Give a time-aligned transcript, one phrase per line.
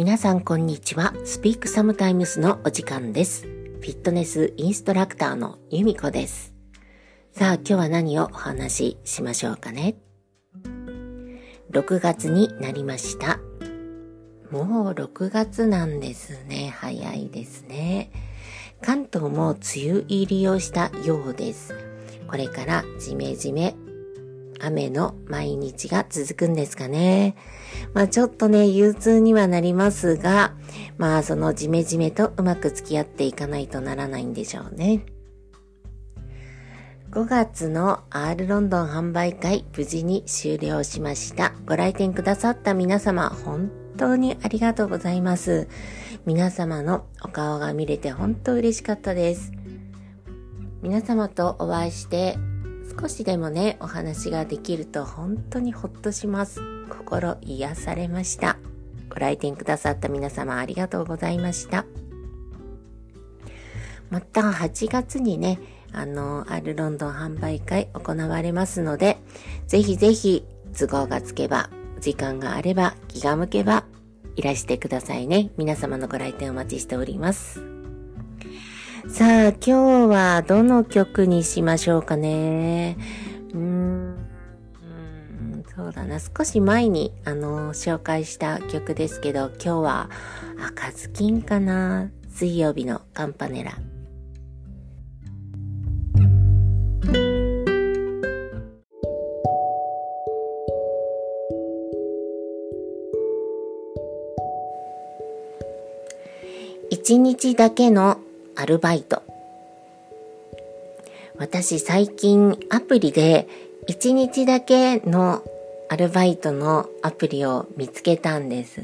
[0.00, 1.12] 皆さんこんにちは。
[1.26, 3.42] スピークサムタイムスのお時間です。
[3.42, 6.54] フィットネスインストラクターのユミコです。
[7.32, 9.96] さあ今日は何をお話ししましょうかね
[11.70, 13.40] ？6月になりました。
[14.50, 16.74] もう6月なんですね。
[16.74, 18.10] 早いですね。
[18.80, 21.74] 関東も梅雨入りをしたようです。
[22.26, 23.74] これからジメジメ
[24.60, 27.34] 雨の毎日が続くんですかね。
[27.94, 30.54] まあちょっとね、憂鬱にはなりますが、
[30.98, 35.04] まあそのジメジメとうまく付き合っていかないとならないんでしょうね。
[37.10, 41.52] 5月の R ロンドン販売会無事に終了しました。
[41.66, 45.66] ご来店くださった皆様、本当にありがとうございます。
[46.24, 49.52] 皆様のお顔が見れて本当嬉しかったです。
[50.82, 52.38] 皆様とお会いして
[53.00, 56.60] 少しでもね、お話ができると本当にほっとします。
[56.90, 58.58] 心癒されました。
[59.08, 61.86] ご来店くださった皆様ありがとうございました。
[64.10, 65.58] また8月にね、
[65.92, 69.16] あの、アルロンドン販売会行われますので、
[69.66, 70.44] ぜひぜひ
[70.78, 73.84] 都合がつけば、時間があれば、気が向けば、
[74.36, 75.50] いらしてくださいね。
[75.56, 77.69] 皆様のご来店お待ちしております。
[79.08, 79.72] さあ、今日
[80.08, 82.96] はどの曲にしましょうかね。
[83.52, 84.16] うーん、
[85.74, 86.18] そうだな。
[86.20, 90.10] 少し前に、あの、紹介した曲ですけど、今日は
[90.64, 92.10] 赤ずきんかな。
[92.28, 93.72] 水曜日のカンパネラ。
[106.90, 108.18] 一日だけの
[108.56, 109.22] アルバイト。
[111.38, 113.48] 私最近アプリで
[113.88, 115.42] 1日だけの
[115.88, 118.82] アルバイトのアプリを見つけたんです。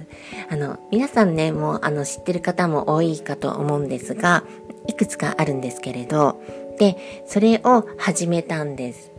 [0.51, 4.43] あの、皆さんね、もうあの知ってる方も多いかと思うんですが、
[4.89, 6.43] いくつかあるんですけれど、
[6.79, 9.13] で、それを始めたんです。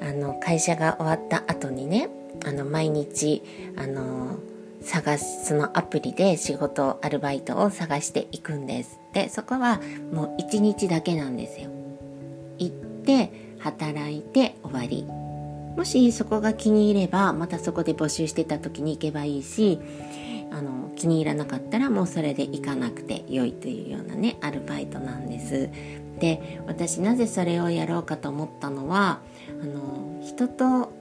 [0.00, 2.10] あの、会社が終わった後にね、
[2.44, 3.42] あの、毎日、
[3.76, 4.36] あの、
[4.82, 9.00] 探す、そのアプリで仕事、アルバイトを探していくんです。
[9.16, 9.80] で、そこは
[10.12, 11.70] もう一日だけなんですよ。
[12.58, 15.06] 行って、働いて終わり。
[15.74, 19.80] もしそこが気に入れば、またそこで募集してた時に行けばいいし、
[20.52, 25.70] あの、気に入らなかったらもうそれで行かなくて良いというようなね、アルバイトなんです。
[26.20, 29.20] で、私なぜそれをやろうかと思ったのは、
[29.62, 30.92] あの、人と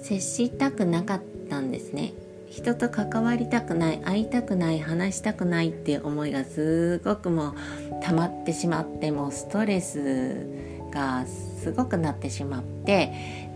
[0.00, 2.12] 接したくなかったんですね。
[2.48, 7.54] 人と関わりたくない会いたくない話したくないっていう思いがすごくもう
[8.02, 10.46] 溜まってしまってもうストレス
[10.92, 13.12] がすごくなってしまって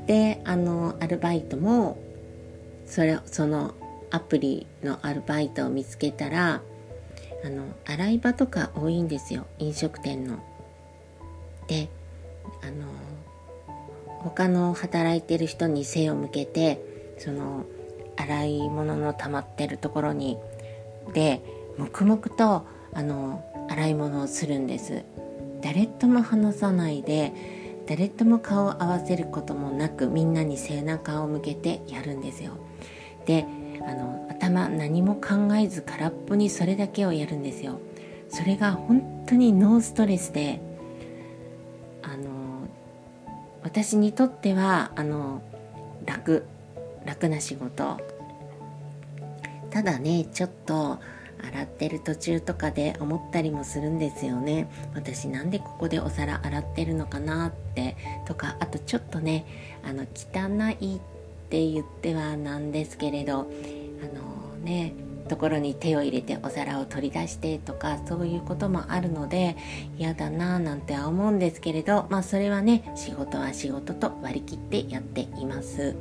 [0.06, 1.98] であのアルバイトも
[2.86, 3.74] それその
[4.10, 6.62] アプリのアルバイトを見つけたら
[7.44, 10.38] あの洗い場とか多いんですよ飲食店の。
[11.68, 11.88] で
[12.62, 12.86] あの
[14.20, 16.82] 他の働いてる人に背を向けて
[17.18, 17.66] その
[18.18, 20.38] 洗い物の溜まってるところに
[21.14, 21.40] で
[21.78, 25.04] 黙々とあの洗い物をするんです。
[25.60, 27.32] 誰とも話さないで
[27.86, 32.52] 誰とも顔を合わせることもなくみんなに背中を向けてやるんですよ。
[33.26, 33.46] で
[33.86, 37.80] あの頭何も考えず空っぽにそれだけをやるんですよ。
[38.28, 40.60] それが本当にノーストレスで
[42.02, 42.68] あの
[43.62, 45.42] 私にとってはあの
[46.04, 46.44] 楽。
[47.08, 47.96] 楽な仕事。
[49.70, 50.98] ただねちょっと
[51.42, 54.68] 洗ってる途中とかで思ったりもするんですよね。
[54.94, 57.96] 私なんでここでお皿洗ってるのかなって。
[58.26, 59.46] とかあとちょっとね
[59.84, 60.48] あの汚
[60.80, 61.00] いっ
[61.48, 64.92] て言ってはなんですけれどあのね
[65.28, 69.56] ところに手を入れてお皿を取り出してとかそういうこともあるので
[69.98, 75.94] 嫌だなぁなんては思うんですけれどまあそれはね仕事は仕事と割り切ってやっています。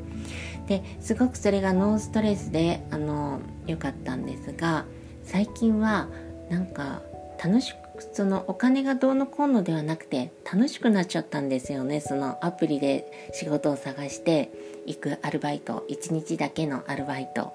[0.68, 4.86] ですごくそれがノーストレスであの良かったんですが
[5.24, 6.08] 最近は
[6.50, 7.02] なんか
[7.44, 7.78] 楽しく
[8.14, 12.00] そのお金がどうのこうのではなくて楽しくなっちゃったんですよね。
[12.00, 14.52] そのアプリで仕事を探して
[14.86, 17.54] 行くアルバイト1日だけのアルバイト。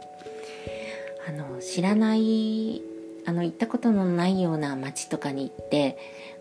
[1.29, 2.83] あの知らない
[3.25, 5.97] あの行ったことのないような街とかに行って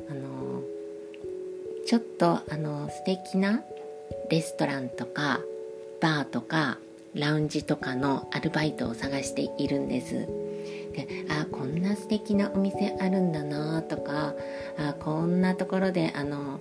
[0.10, 0.62] あの
[1.86, 3.62] ちょっとあの素敵な
[4.30, 5.40] レストランとか
[6.02, 6.78] バーとか
[7.14, 10.28] ラウンジとかのアルバイトを探しているんです。
[10.94, 14.34] であこんな素敵なお店あるんだなとか
[14.78, 16.60] あこんなところであの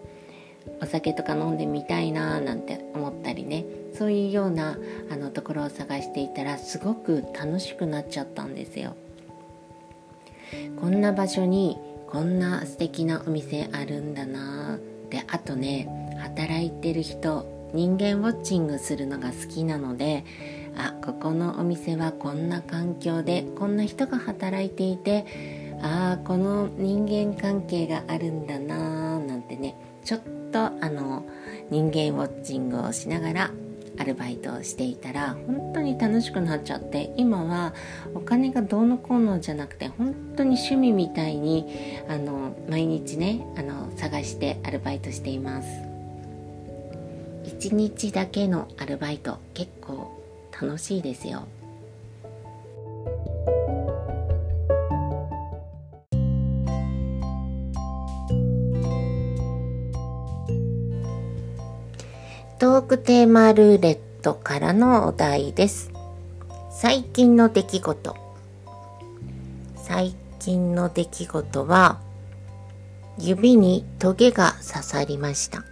[0.80, 3.64] お酒とか飲んでみたいななんて思ったりね
[3.96, 4.78] そういうような
[5.10, 8.94] あのところを探していたらすごく楽しくなっちゃったんですよ。
[10.80, 11.78] こんな場所に
[12.08, 14.78] こんな素敵なお店あるんだな
[15.10, 20.24] であとね働いてる人人間ウォッチングするのが好きなので
[20.76, 25.24] あここのお店はこんな環境でこんな人が働いていて
[25.82, 30.20] ああこの人間関係があるんだなーなんてねちょっ
[30.52, 31.24] とあの
[31.70, 33.50] 人間ウォッチングをしながら
[33.98, 37.74] アルバイトをしていたら本当に楽しくなっちゃって今は
[38.14, 41.66] お金がどうのこうのじゃなくて本当に趣味みたいに
[42.08, 45.89] あの毎日ねあの探してアルバイトしています。
[47.44, 50.10] 1日だけのアルバイト結構
[50.52, 51.46] 楽しいですよ
[62.60, 65.90] トークテーマルーレットからのお題です。
[66.70, 68.14] 最近の出来事。
[69.76, 72.00] 最近の出来事は、
[73.18, 75.69] 指にトゲが刺さりました。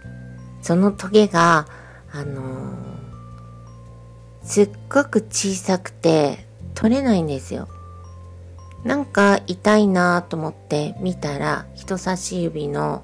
[0.61, 1.67] そのトゲが、
[2.11, 2.75] あのー、
[4.43, 7.67] すっごく小さくて取れないんですよ。
[8.83, 13.03] なんか痛いなと思って見たら人差し指の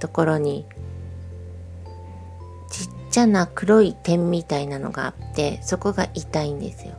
[0.00, 0.64] ところに
[2.70, 6.94] ちっちゃな黒い点みたいなのがあってそこが痛いんですよ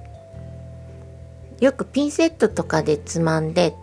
[1.59, 3.75] よくピンセットとかでつまんで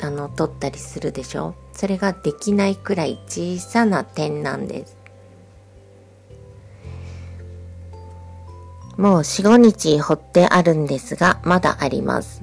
[0.00, 1.56] あの取ったりするでしょ？
[1.76, 4.96] それができないくらい小さな点なんです。
[8.96, 12.40] もう4、5日掘ってあるんですが、まだあります。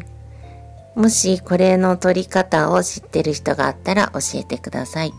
[0.96, 5.14] もしこれの取り方を知ってる人があったら教えてください。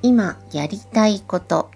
[0.00, 1.70] 今やりたいこと。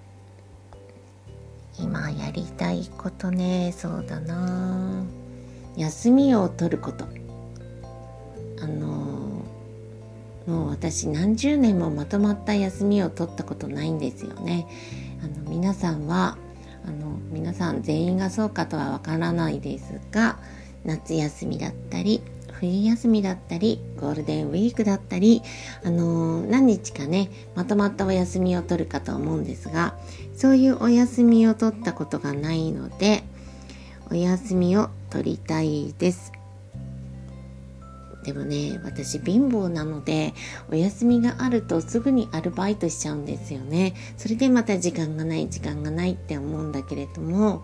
[1.79, 3.75] 今やりたいことね。
[3.77, 5.05] そうだな。
[5.77, 7.05] 休みを取ること。
[8.61, 9.18] あの
[10.49, 14.67] もう私何十年もまとまった休みを取ったことないんですよね。
[15.23, 16.39] あの皆さんは
[16.87, 20.39] あの皆さん全員がそうかとはわからないですが
[20.85, 22.23] 夏休みだったり
[22.53, 25.43] 冬休みだったりゴールデンウィークだったり、
[25.85, 29.99] あのー、何日かねまとまったお休みを取るかと思うんですが
[30.35, 33.23] そういうお休みを取ったことがないので
[34.11, 36.38] お休みを取りたいです。
[38.29, 40.35] でもね私貧乏なので
[40.71, 43.95] お休みがあるとすぐにアルバイトしちゃうんですよね。
[44.19, 47.63] それでまた時間がない時間がないって思うんだけれども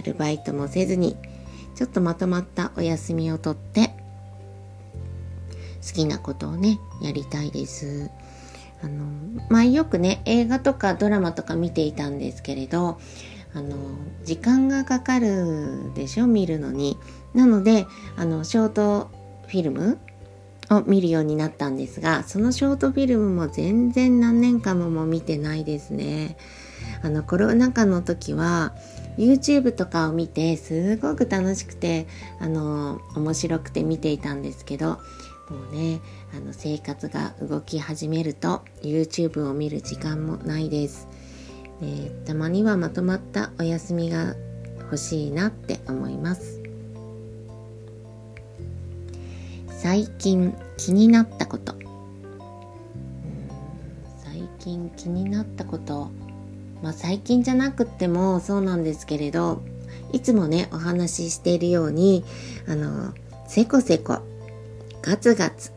[0.00, 1.18] アルバイトもせずに
[1.74, 3.88] ちょっとまとまったお休みをとって
[5.86, 8.10] 好きなことをねやりたいです。
[8.82, 9.04] あの
[9.50, 12.98] 前よくね映画とかドラマとか見ていたんですけれど
[13.54, 13.76] あの
[14.24, 16.98] 時間がかかるでしょ見るのに。
[17.34, 17.86] なので
[18.16, 19.10] あのショート
[19.48, 19.98] フィルム
[20.70, 26.36] を見るようになったんですがそのショートフィルムも全然何年間もも見てないですね。
[27.02, 28.74] あのコロナ禍の時は
[29.18, 32.06] YouTube とかを見てすごく楽しくて
[32.40, 34.98] あの面白くて見ていたんですけども
[35.70, 36.00] うね
[36.34, 41.06] あの生活が動き始めると YouTube を見る時間もないです、
[41.82, 44.34] えー、たまにはまとまったお休みが
[44.80, 46.62] 欲しいなって思います。
[49.68, 51.74] 最近気になったこと。
[54.18, 56.10] 最近気になったこと。
[56.84, 59.62] まあ、最近じゃなくってもそうなんですけれど
[60.12, 62.24] いつもねお話ししているように
[62.68, 63.14] あの
[63.48, 64.18] せこせこ
[65.00, 65.72] ガツガツ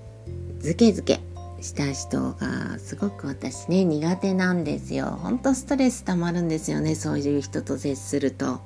[0.60, 1.22] ズケズケ
[1.62, 8.62] した人がすごく私ね苦手なんですよほんとストレス溜まるんですよねそういう人と接すると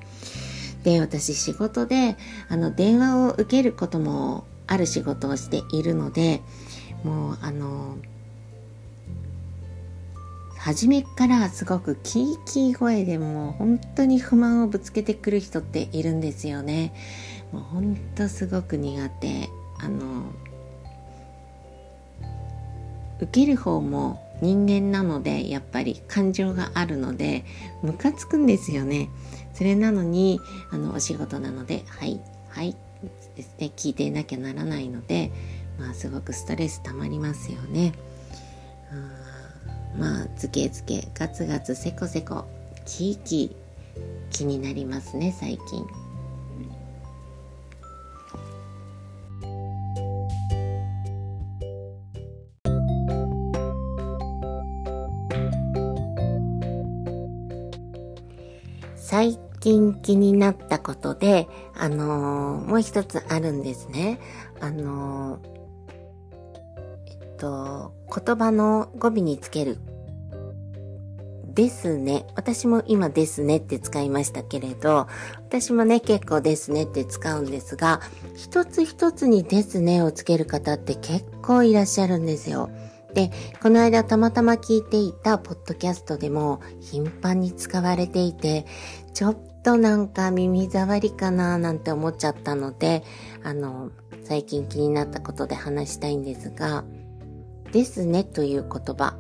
[0.83, 2.17] で私仕事で
[2.49, 6.41] あの電話を受けることもある仕事をしているので
[7.03, 7.97] もうあの
[10.57, 16.93] 初めからすごくキーキー声でもう本当に不満をぶつけてくる人っているんですよね。
[17.51, 19.49] もう本当すごく苦手。
[19.79, 20.25] あの
[23.21, 27.45] 受ける方も人間なのでやっぱり感情があるので
[27.83, 29.09] ムカつくんですよね。
[29.53, 30.39] それなのに
[30.71, 32.75] あのお仕事なのではいはい
[33.35, 35.31] ですね聞いていなきゃならないので
[35.79, 37.93] まあすごくストレス溜まりますよね。
[39.97, 42.45] まあズケズケガツガツセコセコ
[42.85, 46.00] キーキー気になりますね最近。
[59.61, 64.19] 近気になったことで、あのー、もう一つあるんですね。
[64.59, 65.39] あのー、
[67.07, 69.77] えっと、言葉の語尾につける
[71.53, 72.25] ですね。
[72.35, 78.01] 私も今ですねって使いましたけれど、私もね、結構ですねって使うんですが、
[78.35, 82.69] 一つ一つにですねをつける方って結構いらっしゃるんですよ。
[83.13, 88.65] で、この間たまたま聞いていたポッドキャストでも頻繁に使われていて、
[89.13, 93.03] ちょっとなんか耳障りかななんて思っちゃったので、
[93.43, 93.91] あの、
[94.23, 96.83] 最近気になったことで話したいんですが、
[97.71, 99.17] ですねという言葉。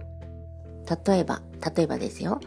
[1.05, 1.41] 例えば、
[1.75, 2.39] 例えばですよ。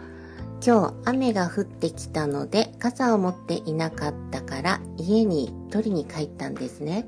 [0.65, 7.07] 今日雨が降ってきたので傘を持っていなかったから家に取りに帰ったんですね。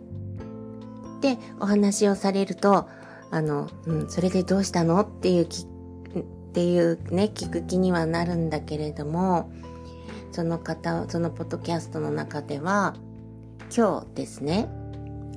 [1.23, 2.87] で、お話をされると、
[3.31, 5.00] あの、うん、それでどうしたの？
[5.00, 5.66] っていうき、っ
[6.52, 9.50] ていうね、聞く気にはなるんだけれども、
[10.33, 12.95] その方、そのポッドキャストの中では、
[13.75, 14.68] 今日ですね、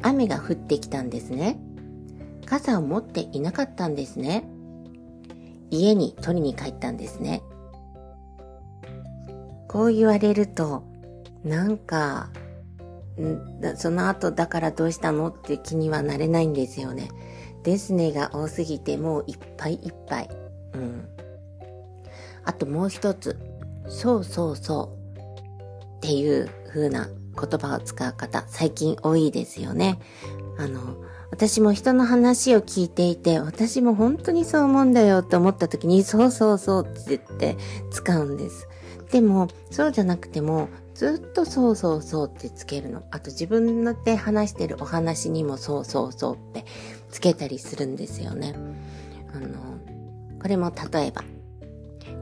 [0.01, 1.59] 雨が降ってきたんですね。
[2.45, 4.49] 傘を持っていなかったんですね。
[5.69, 7.43] 家に取りに帰ったんですね。
[9.67, 10.83] こう言われると、
[11.43, 12.29] なんか、
[13.19, 17.09] んその後だからどうしたのって気にはなれないんですよね。
[17.63, 20.29] ですねが多すぎてもういっぱいいっぱい。
[20.73, 21.07] うん。
[22.45, 23.37] あともう一つ。
[23.89, 29.99] そうそうそうっていう風な言葉を使う方、最近多いですよね。
[30.57, 30.97] あの、
[31.31, 37.57] 私も人の話を聞いていて、私も本当にそう思うんだよって思った時に、そうそうそうって言って
[37.91, 38.67] 使うんです。
[39.11, 43.03] でも、そうじゃなくても、ずっとそうそうそうってつけるの。
[43.11, 46.65] あと自分ので話してるお話にもそうそうそうって
[47.09, 48.53] つけたりするんですよね。
[49.33, 49.49] あの、
[50.41, 51.23] これも例えば、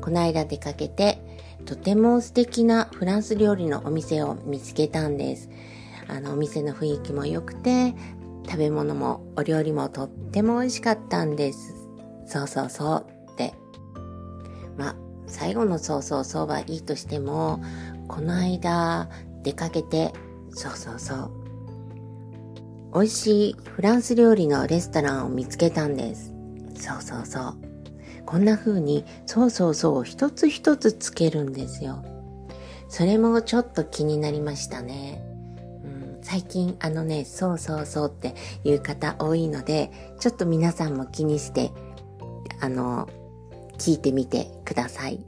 [0.02, 1.27] この間出かけて、
[1.68, 5.50] とても素敵なフランス料理のお店を見つけたんです。
[6.08, 7.94] あの、お店の雰囲気も良くて、
[8.46, 11.76] 食べ物もお料理もとっても美味しかったんです。
[12.26, 13.54] そうそうそうって。
[14.78, 14.96] まあ、
[15.28, 17.62] 最後のそうそうそうはいいとしても、
[18.08, 19.10] この間
[19.44, 20.14] 出かけて、
[20.52, 21.32] そうそうそう。
[22.94, 26.34] 美味しいフランス料理のレストランを見つけたんです。
[26.76, 27.77] そうそうそう。
[28.28, 32.04] こんな風に、そうそうそう一つ一つつけるんですよ。
[32.90, 35.24] それもちょっと気になりましたね。
[35.86, 41.72] うん最近あのね、そうそうそうっていう方多いので、ちょっと皆さんも気にして、
[42.60, 43.08] あの、
[43.78, 45.22] 聞いてみてください。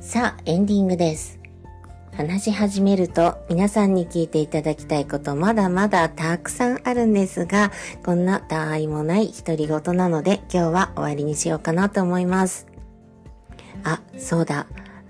[0.00, 1.43] さあ、エンディングです。
[2.16, 7.72] 話し始めると皆さんに聞いていただきたいことまだまだたくさんあるんですが、
[8.04, 12.68] こんなたわいもない独り言なので今日は終わりにしようかなと思います。
[13.82, 14.66] あ、そうだ。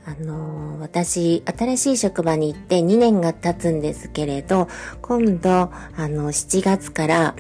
[0.07, 4.69] あのー、私、新しい職場に行って2年が経つんですけれど、
[5.01, 7.35] 今度、あの、7月から、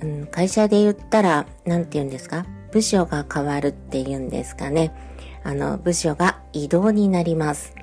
[0.00, 2.46] うん、会社で言ったら、なんて言うんですか？
[2.72, 4.92] 部署が変わるっていうんですかね。
[5.44, 7.74] あの、部署が移動になります。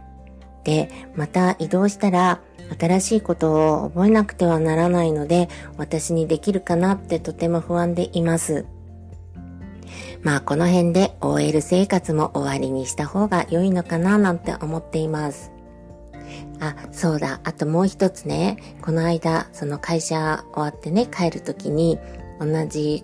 [0.64, 2.40] で、また移動したら
[2.80, 8.66] 新しいことを覚えなくてはならないので、私にできるかなってとても不安でいます。
[10.24, 15.52] まあこの辺で OL 生活も終わりにした方が良いのかななんて思っています。
[16.60, 17.42] あ、そうだ。
[17.44, 18.58] あともう一つね。
[18.82, 21.98] この間、その会社終わってね、帰るときに、
[22.40, 23.04] 同じ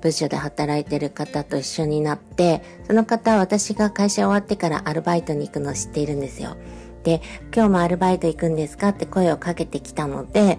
[0.00, 6.56] 部署で働いてる方と一緒になって、その方は私が会社終わってからアルバイトに行くのを知っているんですよ。
[7.04, 7.22] で、
[7.54, 10.58] 今日もアルバイト行くんですかって声をかけてきたので、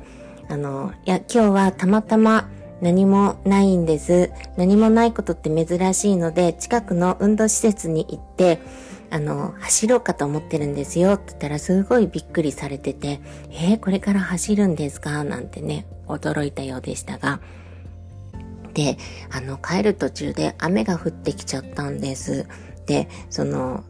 [0.50, 2.50] あの、いや、今日はたまたま
[2.82, 4.32] 何もないんです。
[4.58, 8.60] 何もないことって珍しいので、近くの運動施設に行って、
[9.12, 13.20] あの、走ろうかと思ってるんですよって言ったらすごいびっくりされてて、
[13.52, 15.24] えー、これから走るんですか？
[15.24, 17.42] なんてね、驚いたようでしたが、
[18.80, 18.98] で、
[19.30, 22.48] あの、帰る途中で雨が降ってきちゃったんです。
[22.86, 23.84] で、その、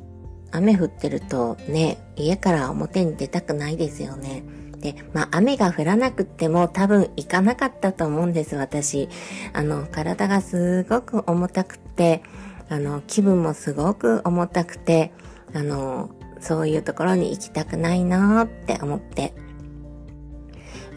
[0.52, 4.44] 雨降ってるとね、家から表に出たくないですよね。
[4.80, 9.10] で、まあ雨が降らなくっても多分行かなかったと思うんです、私。
[9.54, 12.24] あの、体がすごく重たくて、
[12.68, 15.12] あの、気分もすごく重たくて、
[15.54, 19.36] あの、そういうところに行きたくないなーって思って、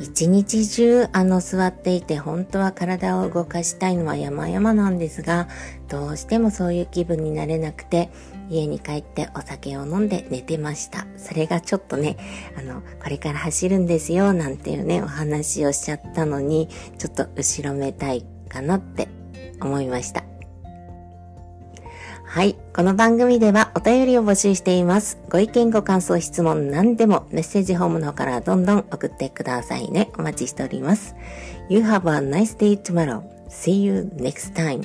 [0.03, 5.49] 一日中あの座っていて本当は体を動かしたいのは山々なんですが、
[5.89, 8.11] どうしてもそういう気分になれなくて、
[8.51, 11.07] 家に帰ってお酒を飲んで寝てました。
[11.17, 12.17] それがちょっとね、
[12.59, 16.69] あの、これから走るんですよ、なんていうね、お話をしちゃったのに、
[16.99, 19.09] ちょっと後ろめたいかなって
[19.61, 20.32] 思いました。
[22.33, 22.57] はい。
[22.75, 25.19] この番組ではお便りを募集しています。
[25.29, 30.11] ご意見、ご感想、質問、何でもメッセージホームの方からどんどん送ってくださいね。
[30.17, 31.15] お待ちしております。
[31.69, 33.23] You have a nice day tomorrow.
[33.51, 34.83] See you next time.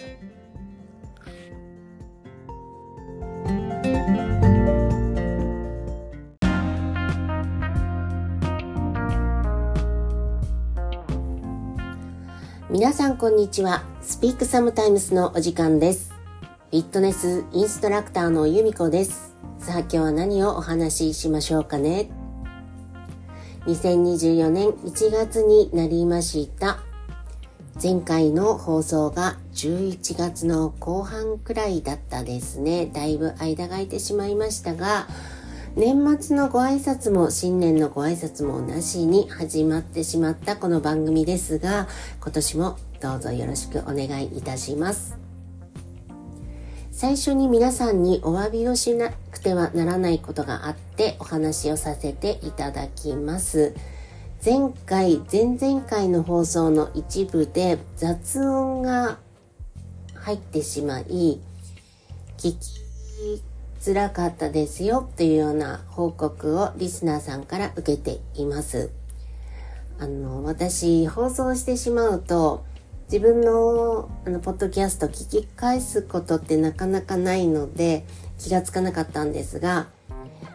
[12.69, 13.85] 皆さんこんにちは。
[14.01, 16.16] スピークサムタイムスのお時間です。
[16.69, 19.33] フィットネスインストラクターのゆみこです。
[19.57, 22.09] さあ今日は何をお話ししましょうかね。
[23.67, 26.79] 2024年1月になりました。
[27.81, 32.87] 前回の放送が11月の後半くらいだったですね。
[32.87, 35.07] だいぶ間が空いてしまいましたが、
[35.77, 41.87] 年末のご挨拶も新年のご挨拶もなしに始まってしまったこの番組ですが、
[42.19, 45.26] 今年もどうぞよろしくお願いいたします。
[46.97, 53.75] 最初に皆さんにお詫びをしなくてはならないことがあってお話をさせていただきます。
[54.43, 59.19] 前回、前々回の放送の一部で雑音が
[60.15, 61.39] 入ってしまい、
[62.39, 62.57] 聞き
[63.79, 68.89] づらかったですよというような報告をリスナーさんから受けています。
[69.99, 72.65] あの、私、放送してしまうと、
[73.11, 78.05] 自分のあのポッドキャスト聞き返すことってなかなかないので
[78.37, 79.87] 気がつかなかったんですが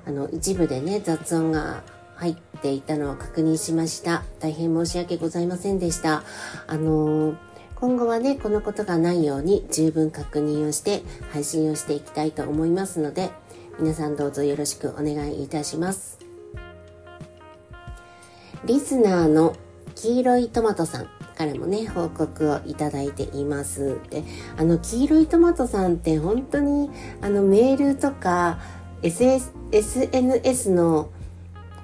[0.06, 1.82] あの一部でね雑音が
[2.16, 4.22] 入っていたのを確認しました。
[4.38, 6.22] 大変申し訳ございませんでした。
[6.66, 7.36] あの
[7.76, 13.30] 今後はねこのことがないように十分確認をして配信をしていきたいと思いますので
[13.80, 16.18] 皆さんどうぞよろしくお願いいたします。
[18.66, 19.56] リスナーの
[19.96, 21.21] 黄色いトマトさん。
[21.42, 23.98] からもね、報告をいただいています。
[24.10, 24.22] で、
[24.56, 26.88] あの、黄色いトマトさんって本当に、
[27.20, 28.60] あの、メールとか、
[29.02, 31.10] SS、SNS の、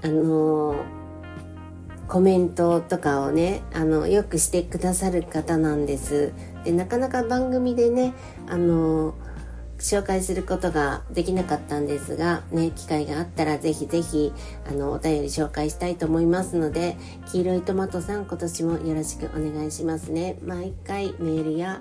[0.02, 0.76] あの、
[2.06, 6.32] コメントとかをね、あの、よくしてくださる方なんです。
[6.64, 8.14] で、なかなか番組でね、
[8.48, 9.14] あの、
[9.78, 14.32] 紹介することができなかったんですが、ね、機会があったらぜひぜひ、
[14.68, 16.96] あの、お便り紹介したいと思いますので、
[17.30, 20.36] 黄色いトマトさん今年もよろしくお願いしますね。
[20.44, 21.80] 毎回メールや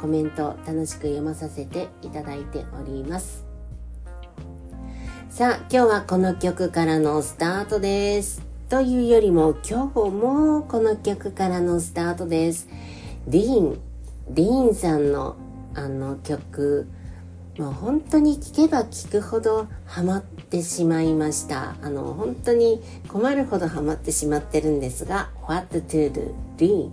[0.00, 3.44] コメント楽しく読まさせていただいております。
[5.30, 8.42] さあ、今日はこの曲からのスタートです。
[8.68, 12.68] というよりも今日もこの曲からのスタートです。
[13.28, 13.80] ディーン、
[14.30, 15.36] ディーンさんの
[15.74, 16.88] あの曲、
[17.58, 21.74] もう本当に聞けば聞くほどハマってしまいました。
[21.82, 26.90] あの、本当に困るほどハマってしまってるんですが、What to do?